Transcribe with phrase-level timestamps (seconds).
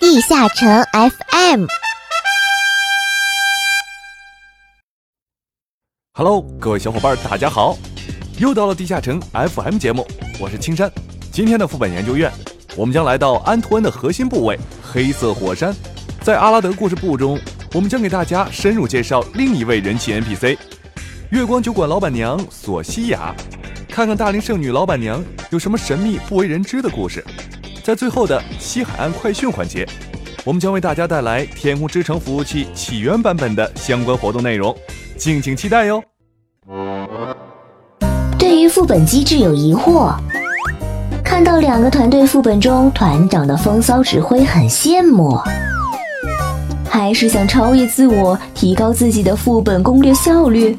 [0.00, 1.66] 地下城 FM。
[6.14, 7.76] Hello，各位小伙伴，大家好！
[8.38, 10.08] 又到了地下城 FM 节目，
[10.40, 10.90] 我是青山。
[11.30, 12.32] 今天的副本研究院，
[12.76, 15.74] 我们将来到安图恩的核心部位——黑色火山。
[16.22, 17.38] 在阿拉德故事部中，
[17.74, 20.56] 我们将给大家深入介绍另一位人气 NPC——
[21.28, 23.34] 月光酒馆老板娘索西亚。
[23.86, 27.22] 看看大龄剩女老板娘有什么神秘不为人知的故事。
[27.82, 29.86] 在最后的西海岸快讯环节，
[30.44, 34.74] 我们将为大家带来天空之城服务器起源版本的相关活动内容，
[35.16, 36.02] 敬请期待哟。
[38.38, 40.14] 对于副本机制有疑惑，
[41.24, 45.38] 看到两个团队副本中团长的风骚指挥很羡慕，
[46.88, 50.76] 还是想超越自我，提高自己的副本攻略效率？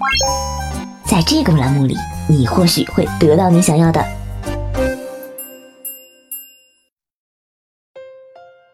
[1.05, 1.96] 在这个栏目里，
[2.30, 4.04] 你或许会得到你想要的。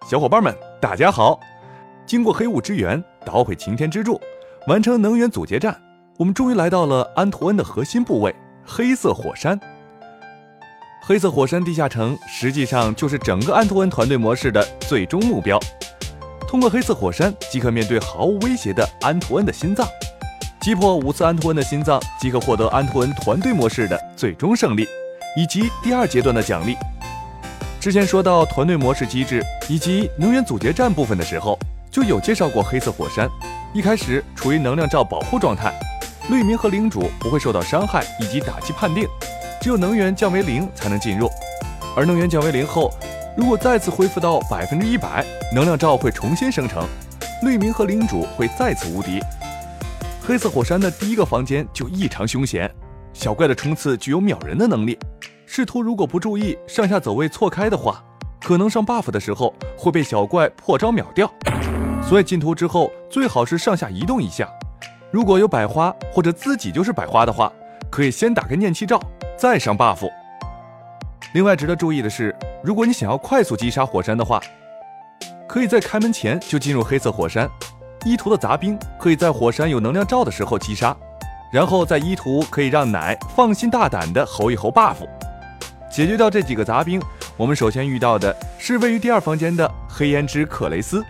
[0.10, 1.38] 小伙伴们，大家好！
[2.06, 4.18] 经过黑雾之源，捣毁擎天之柱，
[4.66, 5.78] 完成能源阻截战，
[6.18, 8.34] 我们终于来到了安图恩的核心部位——
[8.66, 9.60] 黑色火山。
[11.02, 15.60] 黑色火山地下城实际上就是整个安图恩团队模式的最终目标。
[16.48, 19.86] 通过黑色火山，即可面对毫无威胁的安图恩的心脏。
[20.62, 24.88] 击破五次安图恩的心脏，即可获得安图恩团队模式的最终胜利，
[25.36, 26.78] 以及第二阶段的奖励。
[27.88, 31.58] 之前说到团队模式机制以及能源阻截战部分的时候，
[31.90, 33.30] 就有介绍过黑色火山。
[33.74, 35.74] 一开始处于能量罩保护状态，
[36.30, 39.08] 绿明和领主不会受到伤害以及打击判定，
[39.62, 41.30] 只有能源降为零才能进入。
[41.96, 42.94] 而能源降为零后，
[43.38, 46.86] 如果再次恢复到百分之一百，能量罩会重新生成，
[47.42, 49.22] 绿明和领主会再次无敌。
[50.22, 52.70] 黑色火山的第一个房间就异常凶险，
[53.14, 55.00] 小怪的冲刺具有秒人的能力。
[55.50, 58.04] 试图如果不注意上下走位错开的话，
[58.42, 61.32] 可能上 buff 的时候会被小怪破招秒掉。
[62.04, 64.48] 所以进图之后最好是上下移动一下。
[65.10, 67.52] 如果有百花或者自己就是百花的话，
[67.90, 69.02] 可以先打开念气罩
[69.38, 70.08] 再上 buff。
[71.34, 74.42] 另外值得注意的是，如果你想要快速击杀火山的话，
[75.48, 77.50] 可以在开门前就进入黑色火山。
[78.06, 80.96] 一图的杂兵可以在火山有能量罩的时候击杀，
[81.54, 84.98] 然后在一图可以让奶放心大胆的吼一吼 buff。
[85.92, 87.02] 解决掉这几个杂兵，
[87.36, 91.04] 我们首先遇到的是位于第二房间的黑胭脂克雷斯。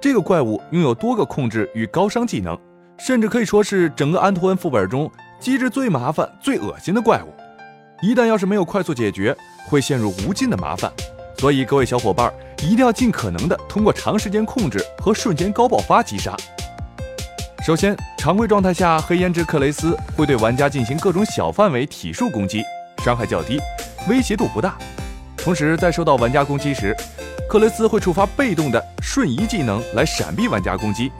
[0.00, 2.58] 这个怪物拥有多个控制与高伤技能，
[2.98, 5.10] 甚至可以说是整个安图恩副本中
[5.40, 7.34] 机制最麻烦、最恶心的怪物。
[8.02, 9.34] 一旦要是没有快速解决，
[9.66, 10.92] 会陷入无尽的麻烦。
[11.38, 12.32] 所以各位小伙伴
[12.62, 16.36] 一定要尽可能的通过长时间控制和瞬间高爆发击杀。
[17.66, 22.62] 首先，常规状态下，黑胭脂克雷斯会对玩家进行各种小范围体术攻击。
[23.02, 23.60] 伤害较低，
[24.08, 24.76] 威胁度不大。
[25.36, 26.96] 同时，在受到玩家攻击时，
[27.48, 31.12] 克雷斯会触发被动的瞬移技能来闪避玩家攻击，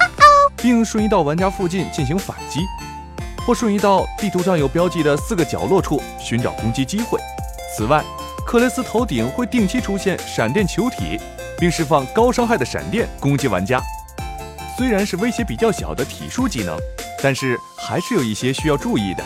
[0.56, 2.60] 并瞬移到玩家附近进行反击，
[3.46, 7.20] 或瞬移到地图上有标记的四个角落处寻找攻击机会。
[7.76, 8.02] 此外，
[8.46, 11.20] 克雷斯头顶会定期出现闪电球体，
[11.58, 13.80] 并释放高伤害的闪电攻击玩家。
[14.78, 16.76] 虽然是威胁比较小的体术技能，
[17.22, 19.22] 但是还是有一些需要注意的。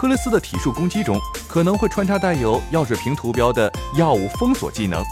[0.00, 5.04] 克雷斯的体术攻击中可能会穿插带有药水瓶图标的药物封锁技能，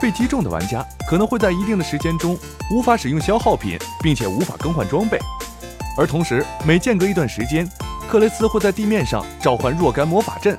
[0.00, 2.38] 被击中的玩家可能会在一定的时间中
[2.70, 5.18] 无法使用消耗品，并且无法更换装备。
[5.98, 7.68] 而同时，每间隔一段时间，
[8.08, 10.56] 克雷斯会在地面上召唤若干魔法阵，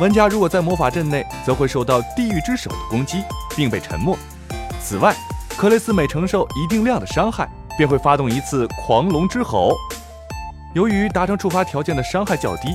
[0.00, 3.22] 玩家如果在魔法阵内，则会受到地狱之手的攻击，
[3.54, 4.16] 并被沉默。
[4.82, 5.14] 此外，
[5.54, 7.46] 克雷斯每承受一定量的伤害，
[7.76, 9.76] 便会发动一次狂龙之吼。
[10.76, 12.68] 由于达成触发条件的伤害较低，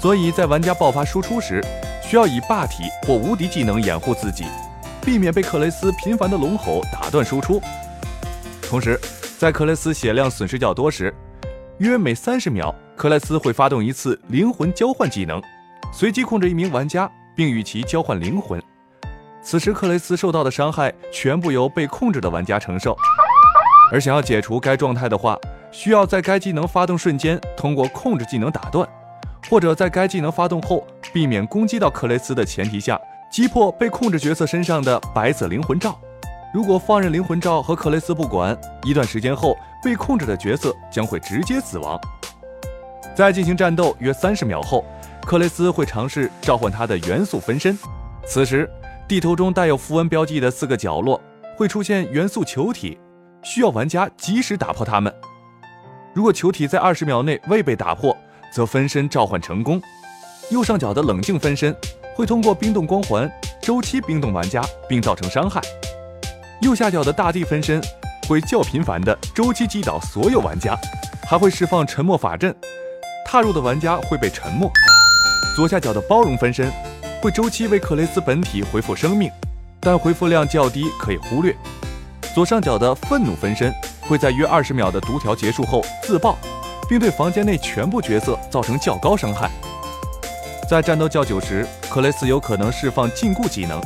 [0.00, 1.62] 所以在玩家爆发输出时，
[2.02, 4.46] 需要以霸体或无敌技能掩护自己，
[5.04, 7.60] 避免被克雷斯频繁的龙吼打断输出。
[8.62, 8.98] 同时，
[9.38, 11.14] 在克雷斯血量损失较多时，
[11.76, 15.38] 约每三十秒，克莱斯会发动一次灵魂交换技能，
[15.92, 18.58] 随机控制一名玩家，并与其交换灵魂。
[19.42, 22.96] 此时，克雷斯受到的伤害全部由被控制的玩家承受。
[23.92, 25.38] 而想要解除该状态的话，
[25.70, 28.88] 需要在该技能发动瞬间通过控制技能打断，
[29.50, 32.98] 或者在该技能发动后避免攻击到克雷斯的前提下
[33.30, 35.98] 击破被控制角色身上的白色灵魂罩。
[36.54, 39.54] 如果放任灵魂罩和克雷斯不管，一段时间后
[39.84, 42.00] 被控制的角色将会直接死亡。
[43.14, 44.84] 在进行战斗约三十秒后，
[45.20, 47.78] 克雷斯会尝试召唤他的元素分身。
[48.26, 48.70] 此时，
[49.06, 51.20] 地图中带有符文标记的四个角落
[51.56, 52.98] 会出现元素球体，
[53.42, 55.12] 需要玩家及时打破它们。
[56.14, 58.16] 如果球体在二十秒内未被打破，
[58.52, 59.80] 则分身召唤成功。
[60.50, 61.74] 右上角的冷静分身
[62.14, 63.30] 会通过冰冻光环
[63.62, 65.60] 周期冰冻玩家，并造成伤害。
[66.60, 67.80] 右下角的大地分身
[68.28, 70.76] 会较频繁的周期击倒所有玩家，
[71.26, 72.54] 还会释放沉默法阵，
[73.26, 74.70] 踏入的玩家会被沉默。
[75.56, 76.70] 左下角的包容分身
[77.22, 79.30] 会周期为克雷斯本体恢复生命，
[79.80, 81.56] 但恢复量较低，可以忽略。
[82.34, 86.38] 左上角的愤怒分身会在约二十秒的读条结束后自爆，
[86.88, 89.50] 并对房间内全部角色造成较高伤害。
[90.66, 93.78] 在战斗较久时，克雷斯有可能释放禁锢技能，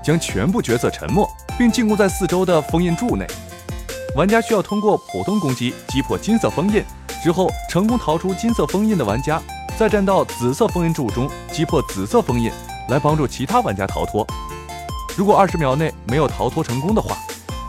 [0.00, 1.28] 将全部角色沉默，
[1.58, 3.26] 并禁锢在四周的封印柱内。
[4.14, 6.84] 玩家需要通过普通攻击击破金色封印，
[7.22, 9.42] 之后成功逃出金色封印的玩家，
[9.76, 12.52] 再站到紫色封印柱中击破紫色封印，
[12.90, 14.24] 来帮助其他玩家逃脱。
[15.16, 17.16] 如果二十秒内没有逃脱成功的话，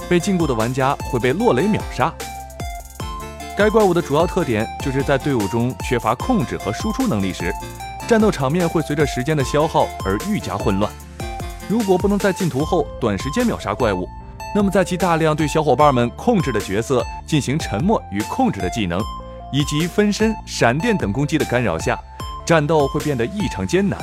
[0.09, 2.11] 被禁锢的玩家会被落雷秒杀。
[3.55, 7.53] 该怪物的主要特点就是在队伍中缺乏控制和输出能力时。
[8.07, 10.91] 战斗场面会随着时间的消耗而愈加混乱。
[11.67, 14.09] 如果不能在进图后短时间秒杀怪物，
[14.55, 18.99] 那么在其大量对小伙伴们控制的角色进行沉默与控制的技能，
[19.53, 21.99] 以及分身、闪电等攻击的干扰下，
[22.43, 23.99] 战斗会变得异常艰难。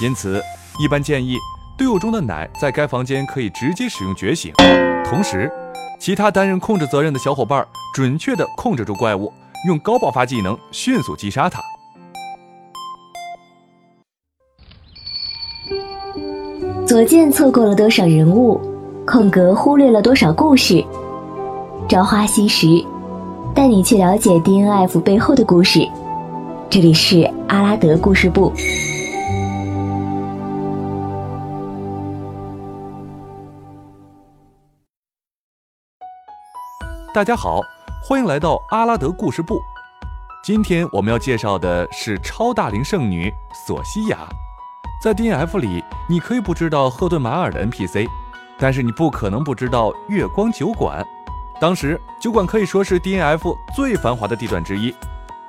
[0.00, 0.42] 因此，
[0.78, 1.36] 一般建议
[1.76, 4.54] 队伍中的奶在该房间可以直接使用觉醒，
[5.04, 5.52] 同时，
[6.00, 7.64] 其他担任控制责任的小伙伴
[7.94, 9.32] 准确地控制住怪物，
[9.68, 11.62] 用高爆发技能迅速击杀它。
[16.86, 18.60] 左键错过了多少人物，
[19.06, 20.84] 空格忽略了多少故事。
[21.88, 22.66] 朝花夕拾，
[23.54, 25.86] 带你去了解 DNF 背后的故事。
[26.68, 28.52] 这里是阿拉德故事部。
[37.14, 37.60] 大家好，
[38.02, 39.62] 欢迎来到阿拉德故事部。
[40.42, 43.32] 今天我们要介绍的是超大龄剩女
[43.68, 44.26] 索西亚。
[45.00, 48.08] 在 D N F 里，你可以不知道赫顿马尔的 N P C，
[48.58, 51.06] 但是你不可能不知道月光酒馆。
[51.60, 54.92] 当时酒馆可以说是 D N F 最繁华的地段之一。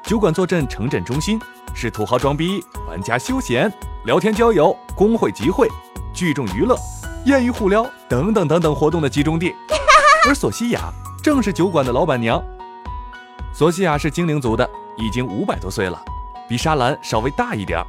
[0.04, 1.40] 酒馆坐镇城镇中心，
[1.74, 3.74] 是土豪装逼、玩家休闲、
[4.04, 5.68] 聊天交友、工会集会、
[6.14, 6.78] 聚众娱乐、
[7.26, 9.56] 艳遇互撩等等等等活动的集中地。
[10.30, 10.92] 而索西亚
[11.26, 12.40] 正是酒馆的老板娘。
[13.52, 16.00] 索西亚是精灵族的，已经五百多岁了，
[16.48, 17.86] 比沙兰稍微大一点儿。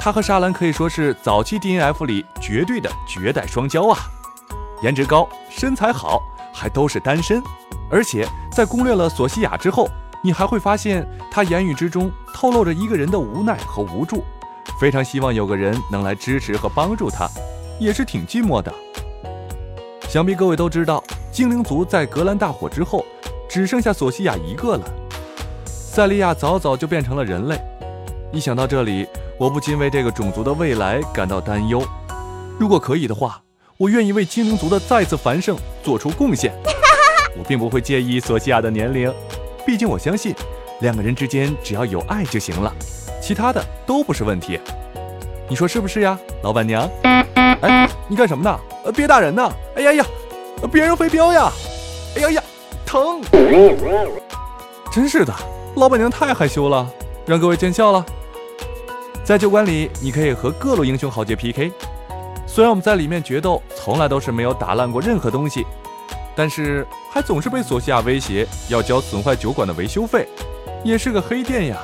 [0.00, 3.98] 他和沙兰可以说是早期 DNF 里绝对的绝代双骄啊，
[4.80, 7.42] 颜值高，身材好，还都是单身。
[7.90, 9.86] 而且在攻略了索西亚之后，
[10.22, 14.24] 你还会发现他言语之中透露着一个人的无奈和无助，
[14.80, 17.28] 非常希望有个人能来支持和帮助他，
[17.78, 18.72] 也是挺寂寞的。
[20.08, 23.02] 想必各位都知道，精灵族在格兰大火之后，
[23.48, 24.84] 只剩下索西亚一个了。
[25.64, 27.58] 塞利亚早早就变成了人类，
[28.30, 29.08] 一想到这里。
[29.38, 31.82] 我不禁为这个种族的未来感到担忧。
[32.60, 33.42] 如果可以的话，
[33.78, 36.52] 我愿意为精灵族的再次繁盛做出贡献。
[37.36, 39.10] 我并不会介意索西亚的年龄，
[39.66, 40.34] 毕竟我相信，
[40.80, 42.70] 两个人之间只要有爱就行了，
[43.22, 44.60] 其他的都不是问题。
[45.48, 46.88] 你说是不是呀，老板娘？
[47.02, 48.60] 哎，你干什么呢？
[48.84, 49.50] 呃，别打人呢！
[49.76, 50.06] 哎呀呀，
[50.70, 51.52] 别扔飞镖呀！
[52.16, 52.42] 哎呀呀，
[52.84, 53.20] 疼！
[54.92, 55.34] 真是的，
[55.76, 56.86] 老板娘太害羞了，
[57.26, 58.04] 让各位见笑了。
[59.24, 61.72] 在酒馆里，你可以和各路英雄豪杰 PK。
[62.46, 65.64] 虽然我们在里面决斗从来都是没有打烂过任何东西，
[66.34, 70.28] 但是还总是被索西亚威胁要交损坏酒馆的维修费，
[70.84, 71.78] 也是个黑店呀。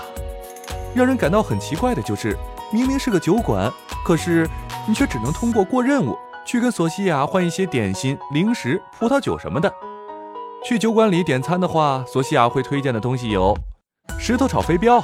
[0.95, 2.37] 让人感到很奇怪的就是，
[2.73, 3.73] 明明是个酒馆，
[4.05, 4.49] 可是
[4.87, 9.71] 你却只能通过过任务去跟索西亚换一些点心、零食、葡萄酒什么的。
[10.65, 13.55] 去酒馆里点餐的话，索西亚会推荐的东西有
[14.19, 14.99] 石头炒飞镖、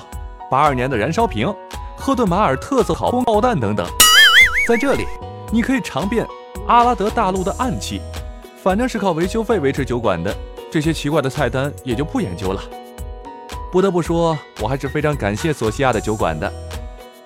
[0.51, 1.55] 八二年的燃烧瓶。
[1.99, 3.87] 赫顿马尔特色好爆弹等等，
[4.67, 5.05] 在这里
[5.53, 6.27] 你可以尝遍
[6.67, 8.01] 阿拉德大陆的暗器，
[8.63, 10.35] 反正是靠维修费维持酒馆的，
[10.71, 12.63] 这些奇怪的菜单也就不研究了。
[13.71, 16.51] 不得不说，我还是非常感谢索西亚的酒馆的。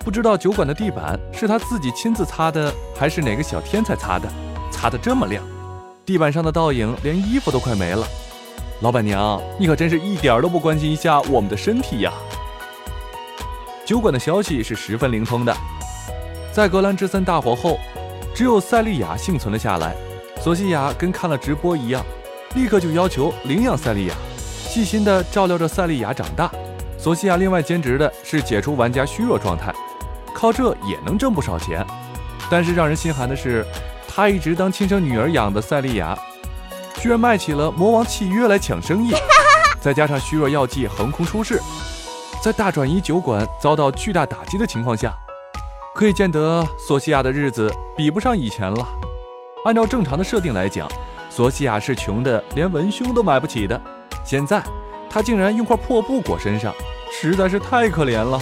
[0.09, 4.27] 不知道酒馆的地板是他自己亲自擦的，还是哪个小天才擦的，
[4.71, 5.45] 擦得这么亮，
[6.07, 8.07] 地板上的倒影连衣服都快没了。
[8.81, 12.11] 老板娘，你可真是一点都不关心一下我们的身体呀！
[13.85, 15.55] 酒馆的消息是十分灵通的。
[16.55, 17.79] 在格兰之森大火后，
[18.35, 19.95] 只有塞利亚幸存了下来。
[20.41, 22.03] 索西亚跟看了直播一样，
[22.55, 26.51] 立刻就要求领养塞利亚，细心地照料着塞利亚长大。
[26.97, 29.73] 索西亚另外兼职的是解除玩家虚弱状态，
[30.39, 31.85] 靠这也能挣不少钱。
[32.49, 33.67] 但是让人心寒的是，
[34.07, 36.17] 他一直当亲生女儿养的塞利亚，
[37.01, 39.13] 居然卖起了魔王契约来抢生意，
[39.83, 41.61] 再加上虚弱药剂横空出世。
[42.41, 45.13] 在大转移酒馆遭到巨大打击的情况下，
[45.93, 48.87] 可以见得索西亚的日子比不上以前了。
[49.65, 50.89] 按照正常的设定来讲，
[51.29, 53.79] 索西亚是穷的连文胸都买不起的，
[54.25, 54.63] 现在
[55.11, 56.73] 他竟然用块破布裹身上，
[57.11, 58.41] 实在是太可怜了。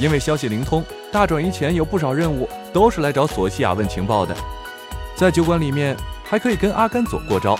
[0.00, 4.34] 因为消息灵通，大转移前有不少任务都是来找索西亚问情报的。
[5.14, 7.54] 在酒馆里面还可以跟阿甘佐过招。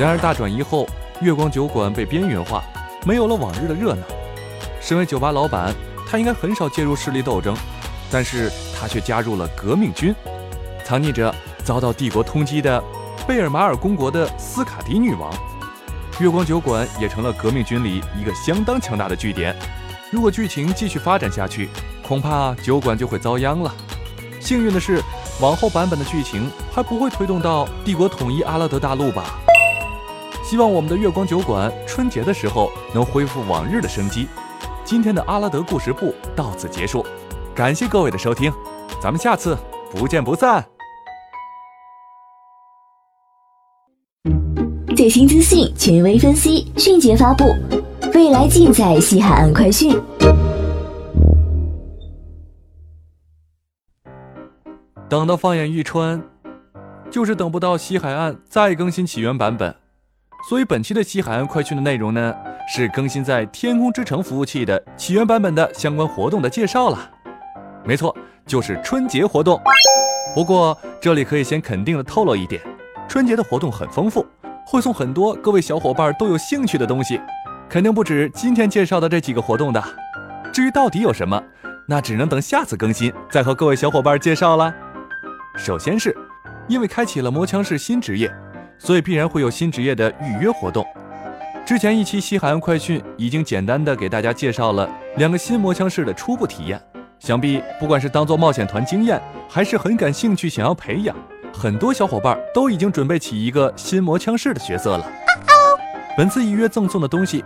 [0.00, 0.88] 然而大转移后，
[1.20, 2.64] 月光酒馆被边缘化，
[3.04, 4.02] 没有了往日的热闹。
[4.80, 5.74] 身为酒吧老板，
[6.08, 7.54] 他应该很少介入势力斗争，
[8.10, 10.14] 但是他却加入了革命军，
[10.82, 12.82] 藏匿着遭到帝国通缉的
[13.26, 15.30] 贝尔马尔公国的斯卡迪女王。
[16.18, 19.54] 月光酒馆也成了革命军里一个相当强大的据点。
[20.10, 21.68] 如果剧情继续发展下去，
[22.02, 23.74] 恐怕酒馆就会遭殃了。
[24.40, 25.02] 幸运的是，
[25.40, 29.38] 往后版本的剧情还不会推动到帝国统一阿拉德大陆吧。
[30.42, 34.26] 希望我们的月光酒馆春节的时候能恢复往日的生机。
[34.82, 37.04] 今天的阿拉德故事部到此结束，
[37.54, 38.50] 感谢各位的收听，
[39.02, 39.58] 咱们下次
[39.90, 40.64] 不见不散。
[44.96, 47.44] 最新资讯，权威分析，迅捷发布，
[48.18, 49.96] 未来尽在西海岸快讯。
[55.08, 56.20] 等到放眼欲穿，
[57.12, 59.72] 就是等不到西海岸再更新起源版本。
[60.48, 62.34] 所以本期的西海岸快讯的内容呢，
[62.74, 66.98] 是更新在天空之城服务器的起源版本的相关活动的介绍了。
[67.84, 68.12] 没错，
[68.44, 69.60] 就是春节活动。
[70.34, 72.60] 不过这里可以先肯定的透露一点，
[73.08, 74.26] 春节的活动很丰富。
[74.66, 77.18] 会送很多各位小伙伴都有兴趣的东西，
[77.68, 79.82] 肯定不止今天介绍的这几个活动的。
[80.52, 81.42] 至于到底有什么，
[81.86, 84.74] 那只能等下次更新再和各位小伙伴介绍了。
[85.56, 86.16] 首先是，
[86.66, 88.32] 因为开启了魔枪士新职业，
[88.78, 90.86] 所以必然会有新职业的预约活动。
[91.66, 96.80] 之前一期西海岸快讯已经简单的给大家介绍了两个新魔枪士的初步体验，
[97.18, 101.14] 想必不管是当做冒险团经验，还是很感兴趣想要培养。
[101.52, 105.06] 很多小伙伴都已经准备起一个新魔枪士的角色了。
[106.16, 107.44] 本次预约赠送的东西，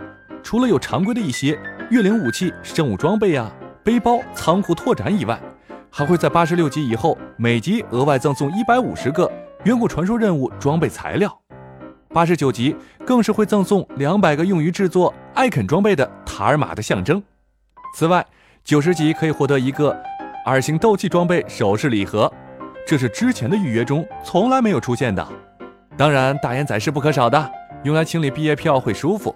[0.53, 3.51] 除了有常规的一些月灵武器、圣物装备啊、
[3.83, 5.41] 背包、仓库拓展以外，
[5.89, 9.27] 还会在八十六级以后每级额外赠送一百五十个
[9.63, 11.35] 远古传说任务装备材料。
[12.09, 17.19] 八十九级更是会赠送两百个用于制作艾肯装备的塔尔玛的象征。
[17.95, 18.23] 此外，
[18.63, 19.99] 九十级可以获得一个
[20.45, 22.31] 二星斗气装备首饰礼盒。
[22.85, 25.27] 这是之前的预约中从来没有出现的。
[25.97, 27.51] 当然，大眼仔是不可少的，
[27.85, 29.35] 用来清理毕业票会舒服。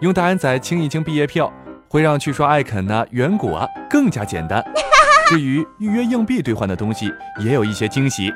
[0.00, 1.52] 用大眼仔清一清毕业票，
[1.86, 4.64] 会让去刷艾肯呐、远古啊更加简单。
[5.28, 7.12] 至于预约硬币兑换的东西，
[7.44, 8.32] 也有一些惊喜。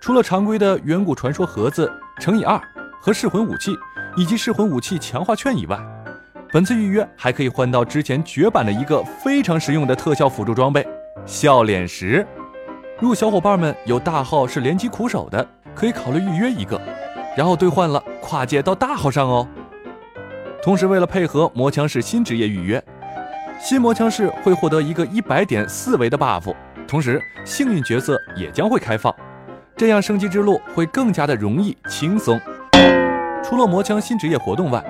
[0.00, 2.60] 除了常规的远古传说盒子乘以二
[3.00, 3.72] 和噬魂武器
[4.16, 5.78] 以及噬魂武器强化券以外，
[6.52, 10.84] 本次预约还可以换到之前绝版的一个非常实用的特效辅助装备——
[11.24, 12.26] 笑脸石。
[12.98, 16.80] 如果小伙伴们有大号是联机苦手的，可以考虑预约一个，
[17.36, 19.46] 然后兑换了跨界到大号上哦。
[20.62, 22.82] 同时，为了配合魔枪士新职业预约，
[23.58, 26.54] 新魔枪士会获得一个一百点四维的 buff，
[26.86, 29.14] 同时幸运角色也将会开放，
[29.74, 32.38] 这样升级之路会更加的容易轻松。
[33.42, 34.84] 除了魔枪新职业活动外，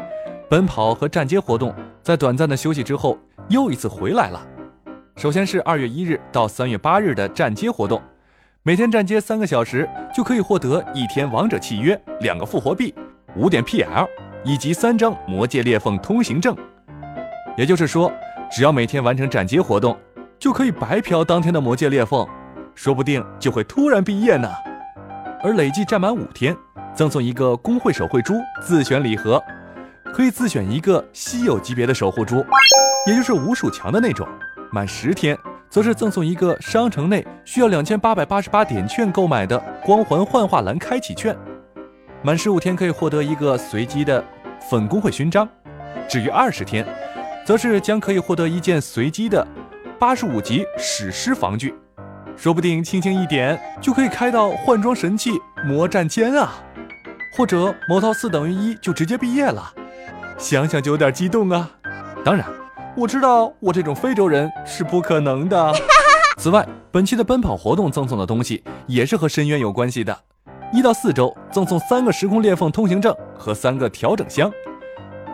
[0.49, 1.73] 奔跑和站街活动
[2.03, 3.17] 在短暂的休息之后
[3.49, 4.45] 又一次回来了。
[5.15, 8.03] 首先是二月一日到三月八日的站街活动，
[8.65, 12.93] 每天站街三个小时就可以获得一天王者契约、两个复活币、
[13.37, 14.09] 五点 PL
[14.45, 16.57] 以及三张魔界裂缝通行证。
[17.57, 18.11] 也就是说，
[18.51, 19.97] 只要每天完成斩街活动，
[20.39, 22.27] 就可以白嫖当天的魔界裂缝，
[22.75, 24.49] 说不定就会突然毕业呢。
[25.43, 26.57] 而累计站满五天，
[26.95, 29.43] 赠送一个工会手绘珠自选礼盒，
[30.13, 32.45] 可以自选一个稀有级别的守护珠，
[33.07, 34.27] 也就是五鼠强的那种。
[34.73, 35.37] 满十天，
[35.69, 41.35] 则是赠送一个商城内需要两千八百八十八点券购买的光环幻化蓝开启券；
[42.23, 44.23] 满十五天可以获得一个随机的
[44.71, 45.47] 粉工会勋章；
[46.07, 46.87] 至于二十天，
[47.47, 49.47] 则是将可以获得一件随机的
[49.99, 51.75] 八十五级史诗防具，
[52.37, 55.31] 说不定轻轻一点就可以开到换装神器
[55.65, 56.63] 魔战尖啊，
[57.37, 59.73] 或者魔套四等于一就直接毕业了，
[60.37, 61.71] 想想就有点激动啊！
[62.25, 62.47] 当然。
[62.97, 65.73] 我知道我这种非洲人是不可能的。
[66.37, 70.19] 此外，本期的奔跑活动赠送的东西也是和深渊有关系的。
[70.73, 74.49] 一到四周赠送三个时空裂缝通行证和三个调整箱，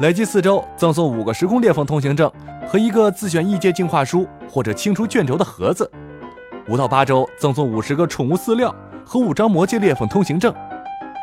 [0.00, 2.30] 累计四周赠送五个时空裂缝通行证
[2.66, 5.90] 和一个自选异界进化书或者清除卷轴的盒子。
[6.68, 8.74] 五到八周赠送五十个宠物饲料
[9.04, 10.54] 和五张魔界裂缝通行证，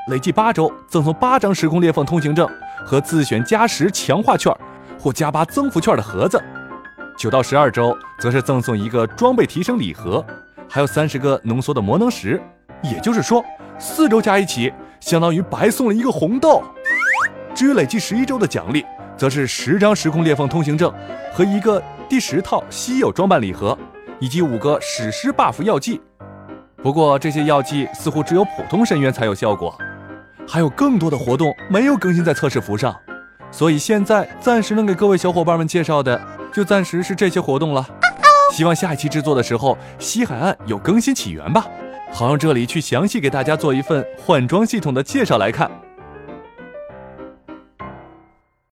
[0.10, 2.48] 累计八周赠送八张时空裂缝通行证
[2.86, 4.55] 和自选加十强化券。
[5.00, 6.41] 或加八增幅券的盒子，
[7.17, 10.25] 九到十二周则是赠送一个装备提升礼盒，
[10.70, 12.41] 还有三十个浓缩的魔能石。
[12.82, 13.43] 也就是说，
[13.80, 16.63] 四周加一起，相当于白送了一个红豆。
[17.53, 18.86] 至于累计十一周的奖励，
[19.18, 20.92] 则是十张时空裂缝通行证
[21.34, 23.77] 和一个第十套稀有装扮礼盒，
[24.20, 26.01] 以及五个史诗 buff 药剂。
[26.82, 29.77] 不过这些药剂似乎只有普通深渊才有效果，
[30.48, 32.96] 还有更多的活动没有更新在测试服上，
[33.51, 36.20] 所以现在暂时能给各位小伙伴们介绍的，
[36.51, 37.86] 就暂时是这些活动了。
[38.51, 41.65] 希望下一期制作的时候，西海岸有更新起源吧，
[42.13, 45.70] 好让这里去详细给大家做一份换装系统的介绍来看。